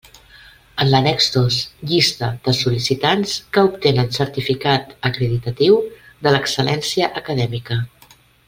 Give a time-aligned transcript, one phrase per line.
[0.83, 1.57] En l'annex dos,
[1.91, 5.81] llista de sol·licitants que obtenen certificat acreditatiu
[6.25, 7.83] de l'excel·lència acadèmica.